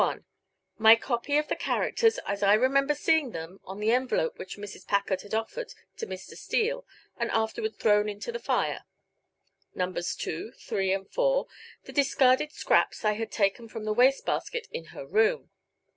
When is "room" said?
15.05-15.51